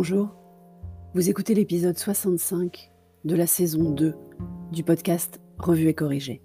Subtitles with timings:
[0.00, 0.28] Bonjour,
[1.12, 2.92] vous écoutez l'épisode 65
[3.24, 4.14] de la saison 2
[4.70, 6.40] du podcast Revue et corrigée.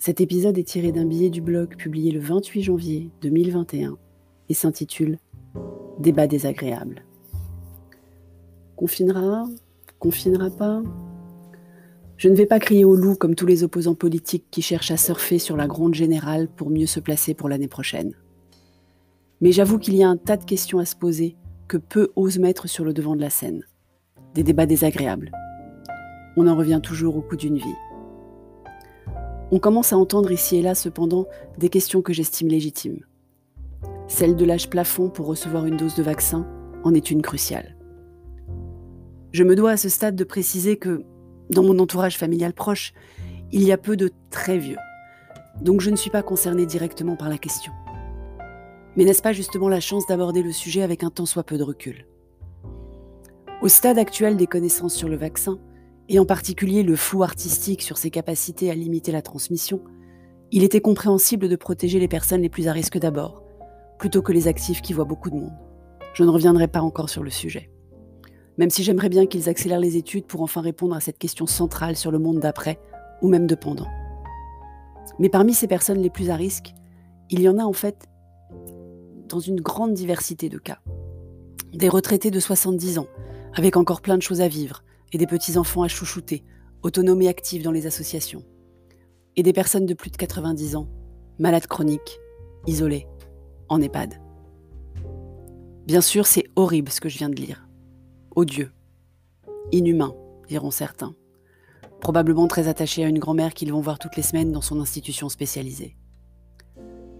[0.00, 3.96] Cet épisode est tiré d'un billet du blog publié le 28 janvier 2021
[4.48, 5.20] et s'intitule
[6.00, 7.04] Débat désagréable.
[8.74, 9.46] Confinera
[10.00, 10.82] Confinera pas
[12.16, 14.96] Je ne vais pas crier au loup comme tous les opposants politiques qui cherchent à
[14.96, 18.12] surfer sur la gronde générale pour mieux se placer pour l'année prochaine.
[19.40, 21.36] Mais j'avoue qu'il y a un tas de questions à se poser
[21.68, 23.64] que peu osent mettre sur le devant de la scène.
[24.34, 25.32] Des débats désagréables.
[26.36, 27.76] On en revient toujours au coût d'une vie.
[29.50, 31.26] On commence à entendre ici et là cependant
[31.58, 33.04] des questions que j'estime légitimes.
[34.08, 36.46] Celle de l'âge plafond pour recevoir une dose de vaccin
[36.82, 37.76] en est une cruciale.
[39.32, 41.04] Je me dois à ce stade de préciser que,
[41.50, 42.92] dans mon entourage familial proche,
[43.52, 44.78] il y a peu de très vieux.
[45.60, 47.72] Donc je ne suis pas concernée directement par la question.
[48.96, 51.64] Mais n'est-ce pas justement la chance d'aborder le sujet avec un tant soit peu de
[51.64, 52.06] recul?
[53.60, 55.58] Au stade actuel des connaissances sur le vaccin,
[56.08, 59.80] et en particulier le flou artistique sur ses capacités à limiter la transmission,
[60.52, 63.42] il était compréhensible de protéger les personnes les plus à risque d'abord,
[63.98, 65.58] plutôt que les actifs qui voient beaucoup de monde.
[66.12, 67.70] Je ne reviendrai pas encore sur le sujet.
[68.58, 71.96] Même si j'aimerais bien qu'ils accélèrent les études pour enfin répondre à cette question centrale
[71.96, 72.78] sur le monde d'après,
[73.22, 73.88] ou même de pendant.
[75.18, 76.74] Mais parmi ces personnes les plus à risque,
[77.30, 78.06] il y en a en fait
[79.28, 80.80] dans une grande diversité de cas.
[81.72, 83.08] Des retraités de 70 ans,
[83.54, 86.44] avec encore plein de choses à vivre, et des petits-enfants à chouchouter,
[86.82, 88.44] autonomes et actifs dans les associations.
[89.36, 90.88] Et des personnes de plus de 90 ans,
[91.38, 92.20] malades chroniques,
[92.66, 93.06] isolées,
[93.68, 94.20] en EHPAD.
[95.86, 97.68] Bien sûr, c'est horrible ce que je viens de lire.
[98.36, 98.72] Odieux.
[99.72, 100.14] Inhumain,
[100.48, 101.14] diront certains.
[102.00, 105.28] Probablement très attachés à une grand-mère qu'ils vont voir toutes les semaines dans son institution
[105.28, 105.96] spécialisée.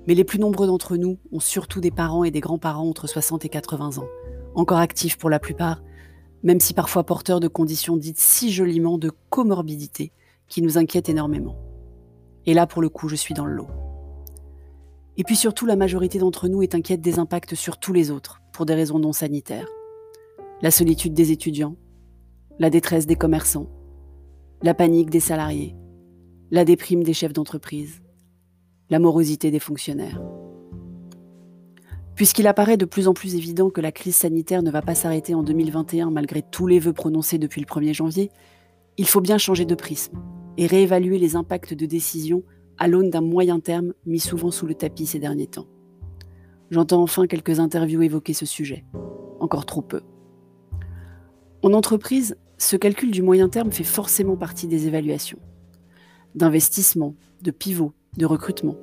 [0.07, 3.45] Mais les plus nombreux d'entre nous ont surtout des parents et des grands-parents entre 60
[3.45, 4.09] et 80 ans,
[4.55, 5.83] encore actifs pour la plupart,
[6.43, 10.13] même si parfois porteurs de conditions dites si joliment de comorbidité
[10.47, 11.57] qui nous inquiètent énormément.
[12.47, 13.69] Et là, pour le coup, je suis dans le lot.
[15.17, 18.43] Et puis surtout, la majorité d'entre nous est inquiète des impacts sur tous les autres,
[18.53, 19.69] pour des raisons non sanitaires.
[20.61, 21.77] La solitude des étudiants,
[22.59, 23.69] la détresse des commerçants,
[24.63, 25.77] la panique des salariés,
[26.51, 28.03] la déprime des chefs d'entreprise,
[28.91, 30.21] la morosité des fonctionnaires.
[32.15, 35.35] Puisqu'il apparaît de plus en plus évident que la crise sanitaire ne va pas s'arrêter
[35.35, 38.31] en 2021 malgré tous les vœux prononcés depuis le 1er janvier,
[38.97, 40.19] il faut bien changer de prisme
[40.57, 42.45] et réévaluer les impacts de décisions
[42.79, 45.67] à l'aune d'un moyen terme mis souvent sous le tapis ces derniers temps.
[46.71, 48.85] J'entends enfin quelques interviews évoquer ce sujet.
[49.41, 50.03] Encore trop peu.
[51.63, 55.39] En entreprise, ce calcul du moyen terme fait forcément partie des évaluations.
[56.35, 58.77] D'investissement, de pivot, de recrutement.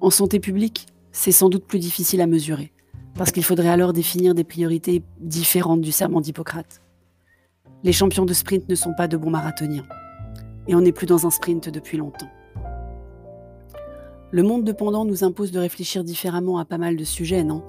[0.00, 2.72] En santé publique, c'est sans doute plus difficile à mesurer,
[3.14, 6.82] parce qu'il faudrait alors définir des priorités différentes du serment d'Hippocrate.
[7.82, 9.86] Les champions de sprint ne sont pas de bons marathoniens,
[10.66, 12.30] et on n'est plus dans un sprint depuis longtemps.
[14.30, 17.62] Le monde de pendant nous impose de réfléchir différemment à pas mal de sujets, non?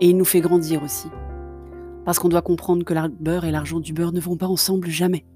[0.00, 1.08] Et il nous fait grandir aussi.
[2.06, 4.88] Parce qu'on doit comprendre que le beurre et l'argent du beurre ne vont pas ensemble
[4.88, 5.26] jamais.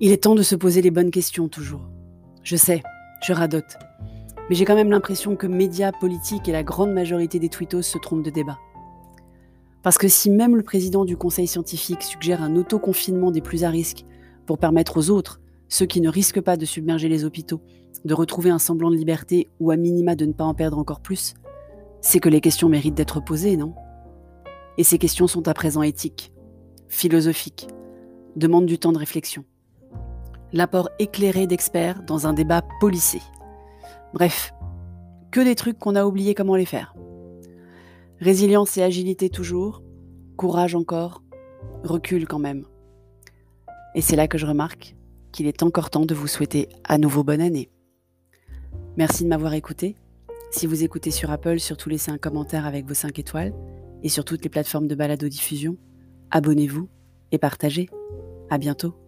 [0.00, 1.88] Il est temps de se poser les bonnes questions toujours.
[2.42, 2.82] Je sais,
[3.22, 3.78] je radote.
[4.48, 7.98] Mais j'ai quand même l'impression que médias, politiques et la grande majorité des tweetos se
[7.98, 8.58] trompent de débat.
[9.82, 13.70] Parce que si même le président du conseil scientifique suggère un autoconfinement des plus à
[13.70, 14.04] risque
[14.46, 17.60] pour permettre aux autres, ceux qui ne risquent pas de submerger les hôpitaux,
[18.04, 21.00] de retrouver un semblant de liberté ou à minima de ne pas en perdre encore
[21.00, 21.34] plus,
[22.00, 23.74] c'est que les questions méritent d'être posées, non?
[24.78, 26.32] Et ces questions sont à présent éthiques,
[26.88, 27.68] philosophiques,
[28.36, 29.44] demandent du temps de réflexion
[30.52, 33.20] l'apport éclairé d'experts dans un débat policé.
[34.12, 34.52] Bref,
[35.30, 36.94] que des trucs qu'on a oublié comment les faire.
[38.20, 39.82] Résilience et agilité toujours,
[40.36, 41.22] courage encore,
[41.84, 42.64] recul quand même.
[43.94, 44.96] Et c'est là que je remarque
[45.32, 47.70] qu'il est encore temps de vous souhaiter à nouveau bonne année.
[48.96, 49.96] Merci de m'avoir écouté.
[50.50, 53.54] Si vous écoutez sur Apple, surtout laissez un commentaire avec vos 5 étoiles
[54.02, 55.76] et sur toutes les plateformes de balado-diffusion.
[56.30, 56.88] Abonnez-vous
[57.32, 57.88] et partagez.
[58.50, 58.99] À bientôt.